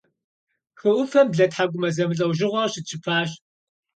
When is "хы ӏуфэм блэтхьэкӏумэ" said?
0.79-1.89